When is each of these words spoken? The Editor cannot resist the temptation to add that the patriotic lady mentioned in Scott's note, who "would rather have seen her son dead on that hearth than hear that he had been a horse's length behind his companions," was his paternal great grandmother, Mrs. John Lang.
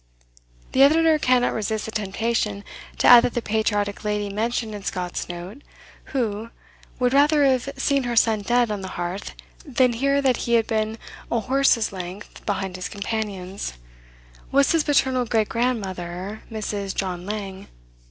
The 0.71 0.81
Editor 0.81 1.19
cannot 1.19 1.53
resist 1.53 1.85
the 1.85 1.91
temptation 1.91 2.63
to 2.97 3.05
add 3.05 3.23
that 3.23 3.35
the 3.35 3.41
patriotic 3.43 4.03
lady 4.03 4.33
mentioned 4.33 4.73
in 4.73 4.81
Scott's 4.83 5.29
note, 5.29 5.61
who 6.05 6.49
"would 6.97 7.13
rather 7.13 7.43
have 7.45 7.69
seen 7.77 8.05
her 8.05 8.15
son 8.15 8.41
dead 8.41 8.71
on 8.71 8.81
that 8.81 8.87
hearth 8.93 9.35
than 9.63 9.93
hear 9.93 10.19
that 10.19 10.37
he 10.37 10.53
had 10.55 10.65
been 10.65 10.97
a 11.31 11.41
horse's 11.41 11.91
length 11.91 12.43
behind 12.47 12.77
his 12.77 12.89
companions," 12.89 13.73
was 14.51 14.71
his 14.71 14.83
paternal 14.85 15.23
great 15.25 15.49
grandmother, 15.49 16.41
Mrs. 16.51 16.95
John 16.95 17.27
Lang. 17.27 17.67